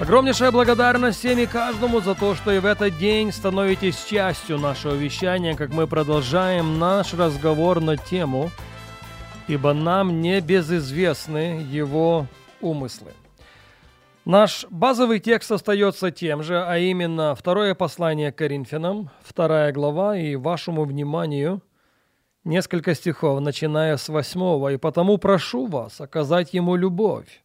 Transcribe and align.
Огромнейшая 0.00 0.52
благодарность 0.52 1.18
всем 1.18 1.40
и 1.40 1.46
каждому 1.46 2.00
за 2.00 2.14
то, 2.14 2.36
что 2.36 2.52
и 2.52 2.60
в 2.60 2.66
этот 2.66 2.96
день 2.98 3.32
становитесь 3.32 4.04
частью 4.04 4.56
нашего 4.56 4.94
вещания, 4.94 5.56
как 5.56 5.70
мы 5.70 5.88
продолжаем 5.88 6.78
наш 6.78 7.14
разговор 7.14 7.80
на 7.80 7.96
тему 7.96 8.52
«Ибо 9.48 9.72
нам 9.72 10.20
не 10.20 10.40
безызвестны 10.40 11.66
его 11.68 12.26
умыслы». 12.60 13.12
Наш 14.24 14.66
базовый 14.70 15.18
текст 15.18 15.50
остается 15.50 16.12
тем 16.12 16.44
же, 16.44 16.62
а 16.62 16.78
именно 16.78 17.34
второе 17.34 17.74
послание 17.74 18.30
к 18.30 18.36
Коринфянам, 18.36 19.10
вторая 19.24 19.72
глава, 19.72 20.16
и 20.16 20.36
вашему 20.36 20.84
вниманию 20.84 21.60
несколько 22.44 22.94
стихов, 22.94 23.40
начиная 23.40 23.96
с 23.96 24.08
восьмого, 24.08 24.72
«И 24.72 24.76
потому 24.76 25.18
прошу 25.18 25.66
вас 25.66 26.00
оказать 26.00 26.54
ему 26.54 26.76
любовь, 26.76 27.42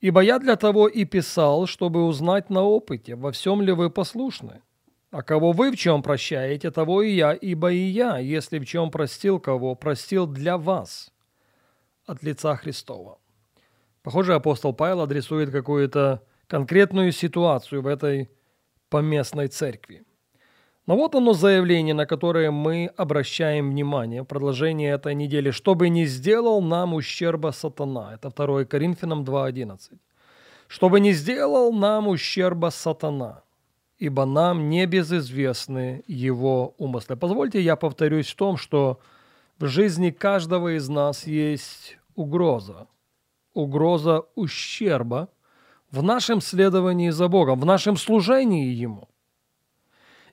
Ибо 0.00 0.20
я 0.20 0.38
для 0.38 0.56
того 0.56 0.86
и 0.86 1.04
писал, 1.04 1.66
чтобы 1.66 2.04
узнать 2.04 2.50
на 2.50 2.62
опыте, 2.62 3.16
во 3.16 3.32
всем 3.32 3.60
ли 3.60 3.72
вы 3.72 3.90
послушны. 3.90 4.62
А 5.10 5.22
кого 5.22 5.52
вы 5.52 5.70
в 5.72 5.76
чем 5.76 6.02
прощаете, 6.02 6.70
того 6.70 7.02
и 7.02 7.10
я, 7.10 7.32
ибо 7.32 7.72
и 7.72 7.78
я, 7.78 8.18
если 8.18 8.58
в 8.58 8.66
чем 8.66 8.90
простил 8.90 9.40
кого, 9.40 9.74
простил 9.74 10.26
для 10.26 10.58
вас 10.58 11.12
от 12.06 12.22
лица 12.22 12.54
Христова. 12.56 13.18
Похоже, 14.02 14.34
апостол 14.34 14.72
Павел 14.72 15.00
адресует 15.00 15.50
какую-то 15.50 16.22
конкретную 16.46 17.12
ситуацию 17.12 17.82
в 17.82 17.86
этой 17.86 18.30
поместной 18.90 19.48
церкви. 19.48 20.04
Но 20.88 20.96
вот 20.96 21.14
оно 21.14 21.34
заявление, 21.34 21.92
на 21.92 22.06
которое 22.06 22.50
мы 22.50 22.90
обращаем 22.96 23.72
внимание 23.72 24.22
в 24.22 24.24
продолжении 24.24 24.90
этой 24.90 25.14
недели. 25.14 25.50
«Чтобы 25.50 25.90
не 25.90 26.06
сделал 26.06 26.62
нам 26.62 26.94
ущерба 26.94 27.50
сатана». 27.50 28.14
Это 28.14 28.30
2 28.30 28.64
Коринфянам 28.64 29.22
2.11. 29.22 29.98
«Чтобы 30.66 31.00
не 31.00 31.12
сделал 31.12 31.74
нам 31.74 32.08
ущерба 32.08 32.70
сатана, 32.70 33.42
ибо 33.98 34.24
нам 34.24 34.70
не 34.70 34.86
безызвестны 34.86 36.04
его 36.06 36.74
умыслы». 36.78 37.16
Позвольте 37.16 37.60
я 37.60 37.76
повторюсь 37.76 38.28
в 38.28 38.36
том, 38.36 38.56
что 38.56 38.98
в 39.58 39.66
жизни 39.66 40.08
каждого 40.08 40.74
из 40.74 40.88
нас 40.88 41.26
есть 41.26 41.98
угроза. 42.14 42.86
Угроза 43.52 44.22
ущерба 44.36 45.28
в 45.90 46.02
нашем 46.02 46.40
следовании 46.40 47.10
за 47.10 47.28
Богом, 47.28 47.60
в 47.60 47.66
нашем 47.66 47.98
служении 47.98 48.72
Ему– 48.72 49.06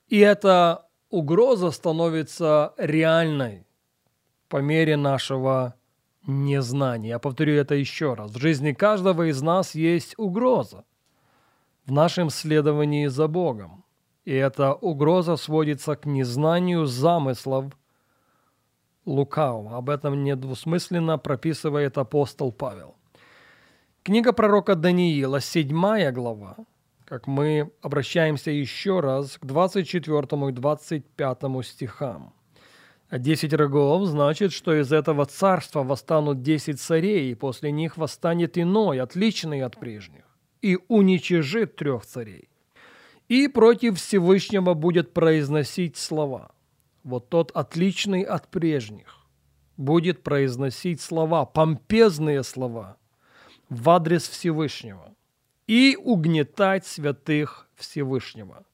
и 0.07 0.19
эта 0.19 0.85
угроза 1.09 1.71
становится 1.71 2.73
реальной 2.77 3.65
по 4.47 4.57
мере 4.57 4.97
нашего 4.97 5.75
незнания. 6.27 7.09
Я 7.09 7.19
повторю 7.19 7.55
это 7.55 7.75
еще 7.75 8.13
раз. 8.13 8.31
В 8.31 8.39
жизни 8.39 8.73
каждого 8.73 9.29
из 9.29 9.41
нас 9.41 9.75
есть 9.75 10.13
угроза 10.17 10.85
в 11.85 11.91
нашем 11.91 12.29
следовании 12.29 13.07
за 13.07 13.27
Богом. 13.27 13.83
И 14.25 14.33
эта 14.33 14.73
угроза 14.73 15.35
сводится 15.35 15.95
к 15.95 16.05
незнанию 16.05 16.85
замыслов 16.85 17.65
лукавого. 19.05 19.77
Об 19.77 19.89
этом 19.89 20.23
недвусмысленно 20.23 21.19
прописывает 21.19 21.97
апостол 21.97 22.51
Павел. 22.51 22.95
Книга 24.01 24.33
пророка 24.33 24.75
Даниила, 24.75 25.39
7 25.39 26.11
глава, 26.11 26.57
как 27.05 27.27
мы 27.27 27.71
обращаемся 27.81 28.51
еще 28.51 28.99
раз 28.99 29.37
к 29.37 29.45
24 29.45 30.49
и 30.49 30.51
25 30.51 31.37
стихам. 31.63 32.33
А 33.07 33.19
десять 33.19 33.53
рогов 33.53 34.07
значит, 34.07 34.51
что 34.51 34.73
из 34.73 34.91
этого 34.91 35.25
царства 35.25 35.83
восстанут 35.83 36.41
десять 36.41 36.81
царей, 36.81 37.31
и 37.31 37.35
после 37.35 37.71
них 37.71 37.97
восстанет 37.97 38.57
иной, 38.57 38.99
отличный 38.99 39.61
от 39.61 39.79
прежних, 39.79 40.23
и 40.63 40.79
уничижит 40.87 41.75
трех 41.75 42.05
царей. 42.05 42.49
И 43.27 43.47
против 43.47 43.99
Всевышнего 43.99 44.73
будет 44.73 45.13
произносить 45.13 45.97
слова. 45.97 46.51
Вот 47.03 47.29
тот 47.29 47.51
отличный 47.51 48.23
от 48.23 48.47
прежних 48.49 49.19
будет 49.77 50.23
произносить 50.23 50.99
слова, 50.99 51.45
помпезные 51.45 52.43
слова 52.43 52.97
в 53.69 53.87
адрес 53.89 54.27
Всевышнего 54.27 55.14
и 55.67 55.97
угнетать 56.01 56.85
святых 56.85 57.67
Всевышнего. 57.75 58.65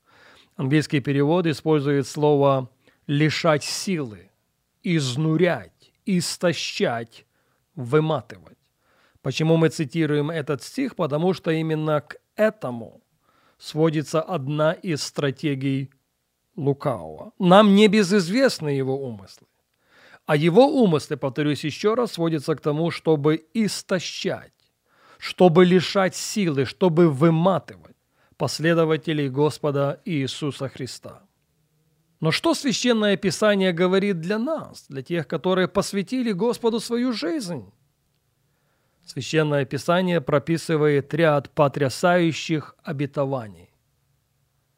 Английский 0.55 0.99
перевод 0.99 1.45
использует 1.47 2.07
слово 2.07 2.69
«лишать 3.07 3.63
силы», 3.63 4.29
«изнурять», 4.83 5.91
«истощать», 6.05 7.25
«выматывать». 7.75 8.57
Почему 9.21 9.57
мы 9.57 9.69
цитируем 9.69 10.31
этот 10.31 10.63
стих? 10.63 10.95
Потому 10.95 11.33
что 11.33 11.51
именно 11.51 12.01
к 12.01 12.17
этому 12.35 13.01
сводится 13.57 14.21
одна 14.21 14.73
из 14.73 15.03
стратегий 15.03 15.91
лукавого. 16.55 17.31
Нам 17.39 17.75
не 17.75 17.87
безызвестны 17.87 18.69
его 18.69 18.97
умыслы. 18.97 19.47
А 20.25 20.35
его 20.35 20.67
умыслы, 20.67 21.17
повторюсь 21.17 21.63
еще 21.63 21.93
раз, 21.93 22.13
сводятся 22.13 22.55
к 22.55 22.61
тому, 22.61 22.91
чтобы 22.91 23.47
истощать, 23.53 24.53
чтобы 25.21 25.65
лишать 25.65 26.15
силы, 26.15 26.65
чтобы 26.65 27.07
выматывать 27.07 27.95
последователей 28.37 29.29
Господа 29.29 30.01
Иисуса 30.03 30.67
Христа. 30.67 31.21
Но 32.19 32.31
что 32.31 32.55
Священное 32.55 33.17
Писание 33.17 33.71
говорит 33.71 34.19
для 34.19 34.39
нас, 34.39 34.85
для 34.89 35.03
тех, 35.03 35.27
которые 35.27 35.67
посвятили 35.67 36.31
Господу 36.31 36.79
свою 36.79 37.13
жизнь? 37.13 37.71
Священное 39.05 39.63
Писание 39.65 40.21
прописывает 40.21 41.13
ряд 41.13 41.51
потрясающих 41.51 42.75
обетований, 42.81 43.69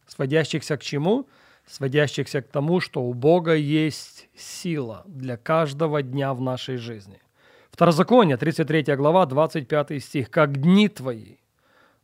сводящихся 0.08 0.76
к 0.76 0.84
чему? 0.84 1.30
Сводящихся 1.66 2.42
к 2.42 2.50
тому, 2.50 2.82
что 2.82 3.02
у 3.02 3.14
Бога 3.14 3.56
есть 3.56 4.28
сила 4.36 5.04
для 5.08 5.38
каждого 5.38 6.04
дня 6.04 6.34
в 6.34 6.42
нашей 6.42 6.76
жизни. 6.76 7.22
Второзаконие, 7.74 8.38
33 8.38 8.96
глава, 8.96 9.26
25 9.26 10.00
стих. 10.00 10.30
«Как 10.30 10.62
дни 10.62 10.88
твои 10.88 11.38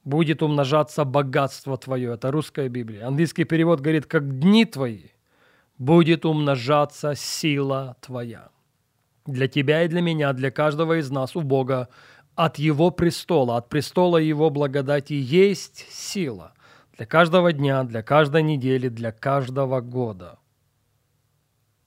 будет 0.03 0.41
умножаться 0.41 1.06
богатство 1.06 1.78
твое». 1.78 2.16
Это 2.16 2.31
русская 2.31 2.69
Библия. 2.69 3.06
Английский 3.06 3.44
перевод 3.44 3.79
говорит, 3.79 4.08
«Как 4.08 4.40
дни 4.40 4.66
твои 4.66 5.09
будет 5.78 6.25
умножаться 6.25 7.13
сила 7.13 7.97
твоя». 8.02 8.50
Для 9.28 9.47
тебя 9.47 9.84
и 9.84 9.88
для 9.88 10.02
меня, 10.02 10.34
для 10.34 10.50
каждого 10.50 11.00
из 11.00 11.12
нас 11.12 11.35
у 11.35 11.41
Бога 11.41 11.90
от 12.34 12.58
Его 12.58 12.90
престола, 12.90 13.58
от 13.58 13.69
престола 13.69 14.18
Его 14.18 14.50
благодати 14.50 15.13
есть 15.13 15.85
сила 15.91 16.53
для 16.97 17.06
каждого 17.06 17.53
дня, 17.53 17.84
для 17.84 18.02
каждой 18.02 18.41
недели, 18.41 18.90
для 18.90 19.12
каждого 19.12 19.81
года. 19.81 20.40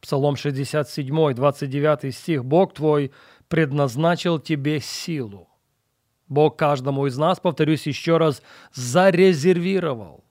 Псалом 0.00 0.36
67, 0.36 1.34
29 1.34 2.14
стих. 2.14 2.44
«Бог 2.44 2.74
твой 2.74 3.10
предназначил 3.52 4.38
тебе 4.38 4.80
силу. 4.80 5.46
Бог 6.26 6.56
каждому 6.56 7.06
из 7.06 7.18
нас, 7.18 7.38
повторюсь 7.38 7.86
еще 7.86 8.16
раз, 8.16 8.42
зарезервировал, 8.72 10.24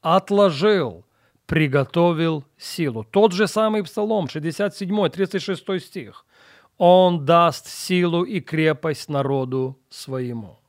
отложил, 0.00 1.04
приготовил 1.46 2.44
силу. 2.56 3.02
Тот 3.02 3.32
же 3.32 3.48
самый 3.48 3.82
Псалом, 3.82 4.28
67, 4.28 5.08
36 5.08 5.80
стих. 5.80 6.24
Он 6.76 7.24
даст 7.24 7.66
силу 7.66 8.22
и 8.22 8.38
крепость 8.38 9.08
народу 9.08 9.76
своему. 9.88 10.60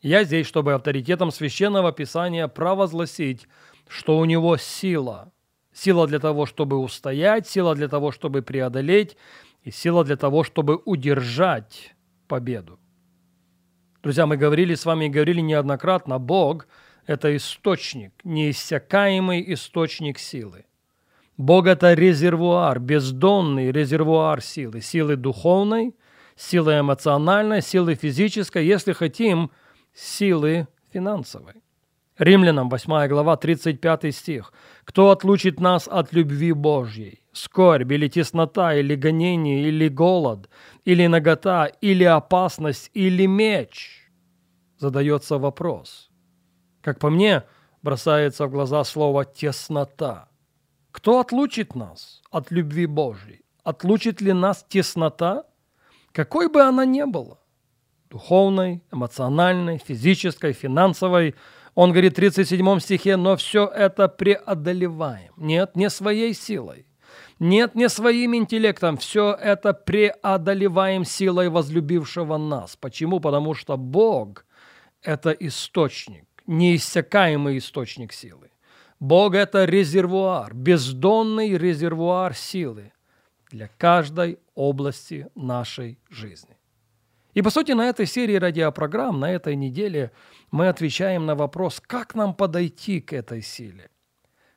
Я 0.00 0.22
здесь, 0.22 0.46
чтобы 0.46 0.74
авторитетом 0.74 1.32
священного 1.32 1.90
писания 1.90 2.46
провозгласить, 2.46 3.48
что 3.88 4.18
у 4.18 4.24
него 4.24 4.56
сила. 4.56 5.32
Сила 5.72 6.06
для 6.06 6.20
того, 6.20 6.46
чтобы 6.46 6.78
устоять, 6.78 7.48
сила 7.48 7.74
для 7.74 7.88
того, 7.88 8.12
чтобы 8.12 8.42
преодолеть, 8.42 9.16
и 9.68 9.70
сила 9.70 10.02
для 10.02 10.16
того, 10.16 10.44
чтобы 10.44 10.80
удержать 10.86 11.94
победу. 12.26 12.78
Друзья, 14.02 14.26
мы 14.26 14.38
говорили 14.38 14.74
с 14.74 14.86
вами 14.86 15.04
и 15.04 15.10
говорили 15.10 15.42
неоднократно, 15.42 16.18
Бог– 16.18 16.66
это 17.06 17.36
источник, 17.36 18.12
неиссякаемый 18.24 19.44
источник 19.52 20.18
силы. 20.18 20.64
Бог– 21.36 21.66
это 21.66 21.92
резервуар, 21.92 22.80
бездонный 22.80 23.70
резервуар 23.70 24.40
силы, 24.40 24.80
силы 24.80 25.16
духовной, 25.16 25.94
силы 26.34 26.80
эмоциональной, 26.80 27.60
силы 27.60 27.94
физической, 27.94 28.64
если 28.64 28.94
хотим, 28.94 29.50
силы 29.92 30.66
финансовой. 30.94 31.62
Римлянам 32.16 32.70
8 32.70 33.06
глава 33.08 33.36
35 33.36 34.14
стих. 34.14 34.52
«Кто 34.84 35.10
отлучит 35.10 35.60
нас 35.60 35.86
от 35.86 36.14
любви 36.14 36.52
Божьей? 36.52 37.22
Скорбь 37.38 37.92
или 37.92 38.08
теснота, 38.08 38.74
или 38.74 38.94
гонение, 38.94 39.68
или 39.68 39.88
голод, 39.88 40.48
или 40.84 41.06
нагота, 41.06 41.66
или 41.66 42.04
опасность, 42.04 42.90
или 42.94 43.26
меч?» 43.26 44.10
Задается 44.78 45.38
вопрос. 45.38 46.10
Как 46.82 46.98
по 46.98 47.10
мне, 47.10 47.42
бросается 47.82 48.46
в 48.46 48.50
глаза 48.50 48.84
слово 48.84 49.24
«теснота». 49.24 50.28
Кто 50.90 51.20
отлучит 51.20 51.74
нас 51.74 52.22
от 52.30 52.50
любви 52.50 52.86
Божьей? 52.86 53.44
Отлучит 53.62 54.20
ли 54.20 54.32
нас 54.32 54.64
теснота? 54.68 55.44
Какой 56.12 56.48
бы 56.48 56.62
она 56.62 56.84
ни 56.84 57.02
была. 57.04 57.38
Духовной, 58.10 58.82
эмоциональной, 58.90 59.78
физической, 59.78 60.52
финансовой– 60.52 61.34
он 61.78 61.92
говорит 61.92 62.14
в 62.14 62.16
37 62.16 62.80
стихе, 62.80 63.16
но 63.16 63.36
все 63.36 63.64
это 63.64 64.08
преодолеваем. 64.08 65.32
Нет, 65.36 65.76
не 65.76 65.90
своей 65.90 66.34
силой. 66.34 66.87
Нет, 67.38 67.74
не 67.74 67.88
своим 67.88 68.34
интеллектом. 68.34 68.96
Все 68.96 69.32
это 69.32 69.72
преодолеваем 69.72 71.04
силой 71.04 71.48
возлюбившего 71.48 72.36
нас. 72.36 72.76
Почему? 72.76 73.20
Потому 73.20 73.54
что 73.54 73.76
Бог– 73.76 74.44
это 75.02 75.30
источник, 75.30 76.26
неиссякаемый 76.46 77.58
источник 77.58 78.12
силы. 78.12 78.50
Бог– 78.98 79.34
это 79.36 79.64
резервуар, 79.64 80.52
бездонный 80.52 81.56
резервуар 81.56 82.34
силы 82.34 82.92
для 83.50 83.68
каждой 83.78 84.40
области 84.56 85.28
нашей 85.36 85.98
жизни. 86.10 86.56
И, 87.34 87.42
по 87.42 87.50
сути, 87.50 87.70
на 87.70 87.88
этой 87.88 88.06
серии 88.06 88.34
радиопрограмм, 88.34 89.20
на 89.20 89.30
этой 89.30 89.54
неделе 89.54 90.10
мы 90.50 90.68
отвечаем 90.68 91.24
на 91.24 91.36
вопрос, 91.36 91.80
как 91.80 92.16
нам 92.16 92.34
подойти 92.34 93.00
к 93.00 93.12
этой 93.12 93.42
силе, 93.42 93.90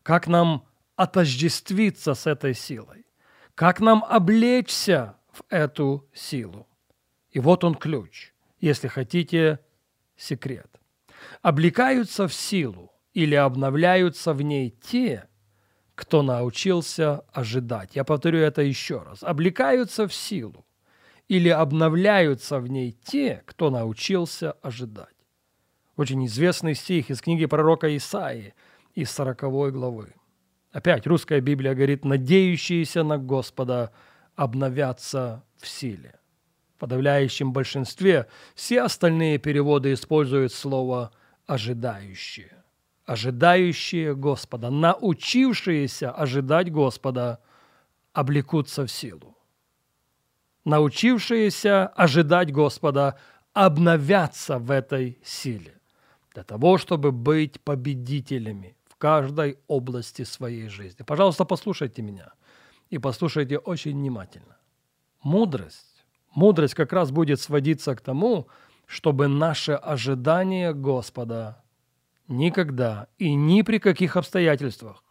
как 0.02 0.26
нам 0.26 0.66
отождествиться 1.02 2.14
с 2.14 2.28
этой 2.28 2.54
силой, 2.54 3.08
как 3.56 3.80
нам 3.80 4.06
облечься 4.08 5.16
в 5.32 5.42
эту 5.50 6.08
силу. 6.14 6.68
И 7.32 7.40
вот 7.40 7.64
он 7.64 7.74
ключ, 7.74 8.34
если 8.60 8.88
хотите, 8.88 9.60
секрет. 10.16 10.70
Облекаются 11.42 12.28
в 12.28 12.34
силу 12.36 12.92
или 13.16 13.34
обновляются 13.34 14.34
в 14.34 14.44
ней 14.44 14.70
те, 14.70 15.28
кто 15.96 16.22
научился 16.22 17.22
ожидать. 17.34 17.96
Я 17.96 18.04
повторю 18.04 18.38
это 18.38 18.62
еще 18.62 19.02
раз. 19.02 19.24
Облекаются 19.24 20.08
в 20.08 20.14
силу 20.14 20.68
или 21.28 21.50
обновляются 21.50 22.60
в 22.60 22.68
ней 22.68 22.92
те, 22.92 23.42
кто 23.48 23.72
научился 23.72 24.52
ожидать. 24.62 25.16
Очень 25.96 26.28
известный 26.28 26.76
стих 26.76 27.10
из 27.10 27.22
книги 27.22 27.48
пророка 27.48 27.96
Исаии 27.98 28.54
из 28.94 29.10
40 29.10 29.72
главы. 29.72 30.14
Опять 30.72 31.06
русская 31.08 31.42
Библия 31.42 31.74
говорит, 31.74 32.06
надеющиеся 32.06 33.04
на 33.04 33.18
Господа 33.18 33.92
обновятся 34.36 35.44
в 35.58 35.68
силе. 35.68 36.20
В 36.76 36.80
подавляющем 36.80 37.54
большинстве 37.54 38.28
все 38.56 38.82
остальные 38.82 39.38
переводы 39.38 39.94
используют 39.94 40.54
слово 40.54 41.12
«ожидающие». 41.46 42.64
Ожидающие 43.06 44.16
Господа, 44.16 44.70
научившиеся 44.70 46.12
ожидать 46.12 46.72
Господа, 46.72 47.40
облекутся 48.14 48.86
в 48.86 48.92
силу 48.92 49.32
научившиеся 50.66 51.88
ожидать 51.88 52.52
Господа, 52.52 53.18
обновятся 53.54 54.60
в 54.60 54.72
этой 54.72 55.20
силе 55.24 55.80
для 56.34 56.44
того, 56.44 56.78
чтобы 56.78 57.12
быть 57.12 57.60
победителями 57.62 58.78
каждой 59.02 59.58
области 59.68 60.24
своей 60.24 60.70
жизни. 60.70 61.04
Пожалуйста, 61.04 61.44
послушайте 61.44 62.04
меня 62.04 62.34
и 62.92 63.00
послушайте 63.00 63.58
очень 63.58 63.94
внимательно. 63.94 64.58
Мудрость, 65.24 66.06
мудрость 66.36 66.76
как 66.76 66.94
раз 66.94 67.10
будет 67.10 67.42
сводиться 67.42 67.96
к 67.96 68.02
тому, 68.02 68.48
чтобы 68.86 69.28
наше 69.28 69.72
ожидание 69.72 70.76
Господа 70.76 71.64
никогда 72.28 73.08
и 73.18 73.34
ни 73.34 73.64
при 73.64 73.80
каких 73.80 74.18
обстоятельствах 74.18 75.04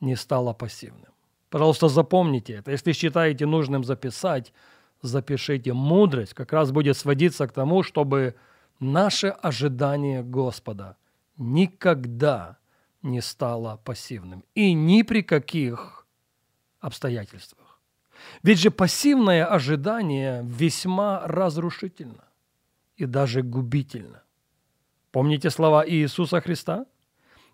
не 0.00 0.14
стало 0.14 0.52
пассивным. 0.52 1.12
Пожалуйста, 1.50 1.88
запомните 1.88 2.52
это. 2.52 2.70
Если 2.70 2.92
считаете 2.92 3.46
нужным 3.46 3.82
записать, 3.82 4.52
запишите. 5.02 5.72
Мудрость 5.72 6.34
как 6.34 6.52
раз 6.52 6.70
будет 6.70 6.96
сводиться 6.96 7.48
к 7.48 7.52
тому, 7.52 7.82
чтобы 7.82 8.36
наше 8.78 9.28
ожидание 9.28 10.22
Господа 10.22 10.96
никогда 11.36 12.58
не 13.02 13.20
стало 13.20 13.76
пассивным. 13.84 14.44
И 14.54 14.72
ни 14.74 15.02
при 15.02 15.22
каких 15.22 16.06
обстоятельствах. 16.80 17.80
Ведь 18.42 18.58
же 18.58 18.70
пассивное 18.70 19.46
ожидание 19.46 20.42
весьма 20.44 21.22
разрушительно 21.26 22.24
и 22.96 23.06
даже 23.06 23.42
губительно. 23.42 24.22
Помните 25.12 25.50
слова 25.50 25.88
Иисуса 25.88 26.40
Христа? 26.40 26.86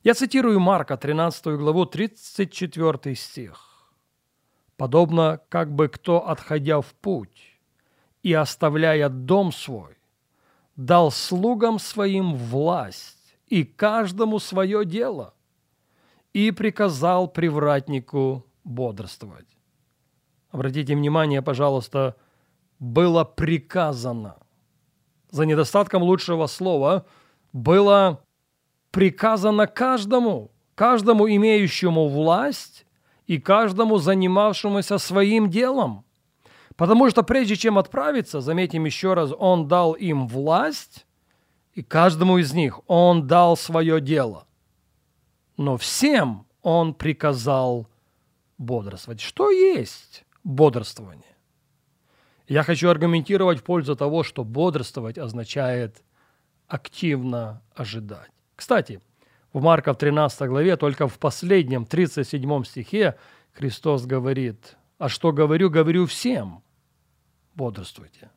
Я 0.03 0.15
цитирую 0.15 0.61
Марка, 0.61 0.97
13 0.97 1.47
главу, 1.47 1.87
34 1.87 3.15
стих 3.15 3.75
подобно 4.77 5.41
как 5.49 5.73
бы 5.73 5.89
кто, 5.89 6.29
отходя 6.29 6.81
в 6.81 6.95
путь 6.95 7.59
и 8.23 8.33
оставляя 8.33 9.09
дом 9.09 9.53
свой, 9.53 9.97
дал 10.77 11.11
слугам 11.11 11.79
своим 11.79 12.35
власть 12.35 13.24
и 13.49 13.65
каждому 13.65 14.39
свое 14.39 14.85
дело, 14.85 15.35
и 16.33 16.51
приказал 16.51 17.29
привратнику 17.29 18.47
бодрствовать. 18.65 19.59
Обратите 20.51 20.95
внимание, 20.95 21.43
пожалуйста, 21.43 22.17
было 22.79 23.25
приказано. 23.25 24.37
За 25.31 25.47
недостатком 25.47 26.03
лучшего 26.03 26.47
слова 26.47 27.07
было 27.53 28.25
приказано 28.91 29.67
каждому, 29.67 30.53
каждому 30.75 31.29
имеющему 31.29 32.09
власть 32.09 32.87
и 33.27 33.39
каждому 33.39 33.99
занимавшемуся 33.99 34.99
своим 34.99 35.51
делом. 35.51 36.05
Потому 36.77 37.11
что 37.11 37.23
прежде 37.23 37.57
чем 37.57 37.79
отправиться, 37.79 38.41
заметим 38.41 38.85
еще 38.85 39.15
раз, 39.15 39.33
он 39.37 39.69
дал 39.69 39.93
им 39.93 40.27
власть, 40.27 41.07
и 41.75 41.83
каждому 41.83 42.39
из 42.39 42.53
них 42.53 42.81
он 42.87 43.27
дал 43.27 43.57
свое 43.57 44.01
дело. 44.01 44.47
Но 45.57 45.77
всем 45.77 46.47
он 46.63 46.95
приказал 46.95 47.89
бодрствовать. 48.59 49.21
Что 49.21 49.51
есть 49.51 50.25
бодрствование? 50.45 51.37
Я 52.47 52.63
хочу 52.63 52.89
аргументировать 52.89 53.61
в 53.61 53.65
пользу 53.65 53.97
того, 53.97 54.23
что 54.23 54.45
бодрствовать 54.45 55.19
означает 55.19 56.03
активно 56.69 57.63
ожидать. 57.75 58.31
Кстати, 58.55 59.01
в 59.53 59.63
Марка 59.63 59.93
в 59.95 59.99
13 59.99 60.49
главе, 60.49 60.77
только 60.77 61.09
в 61.09 61.19
последнем 61.19 61.87
37 61.87 62.65
стихе 62.65 63.17
Христос 63.53 64.05
говорит, 64.05 64.77
«А 64.99 65.09
что 65.09 65.33
говорю, 65.33 65.71
говорю 65.71 66.07
всем, 66.07 66.63
бодрствуйте». 67.55 68.31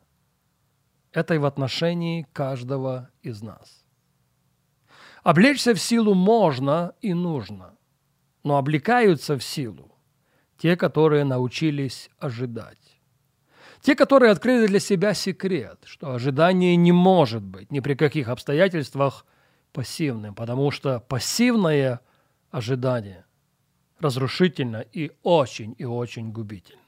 Это 1.17 1.33
и 1.33 1.39
в 1.39 1.45
отношении 1.45 2.27
каждого 2.31 3.09
из 3.23 3.41
нас. 3.41 3.83
Облечься 5.23 5.73
в 5.73 5.79
силу 5.79 6.13
можно 6.13 6.93
и 7.01 7.15
нужно, 7.15 7.75
но 8.43 8.57
облекаются 8.57 9.35
в 9.35 9.43
силу 9.43 9.91
те, 10.59 10.77
которые 10.77 11.23
научились 11.23 12.11
ожидать. 12.19 13.01
Те, 13.81 13.95
которые 13.95 14.31
открыли 14.31 14.67
для 14.67 14.79
себя 14.79 15.15
секрет, 15.15 15.79
что 15.85 16.11
ожидание 16.11 16.75
не 16.75 16.91
может 16.91 17.41
быть 17.41 17.71
ни 17.71 17.79
при 17.79 17.95
каких 17.95 18.27
обстоятельствах– 18.27 19.25
пассивным, 19.73 20.35
потому 20.35 20.69
что 20.69 20.99
пассивное 20.99 22.01
ожидание 22.51 23.25
разрушительно 23.99 24.81
и 24.81 25.11
очень 25.23 25.73
и 25.79 25.83
очень 25.83 26.31
губительно. 26.31 26.81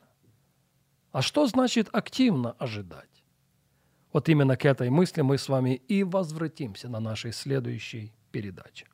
А 1.12 1.24
что 1.24 1.48
значит 1.48 1.90
активно 1.92 2.52
ожидать? 2.60 3.19
Вот 4.12 4.28
именно 4.30 4.58
к 4.58 4.66
этой 4.66 4.90
мысли 4.90 5.22
мы 5.22 5.38
с 5.38 5.50
вами 5.50 5.76
и 5.88 6.04
возвратимся 6.04 6.90
на 6.90 7.00
нашей 7.00 7.32
следующей 7.32 8.12
передаче. 8.32 8.88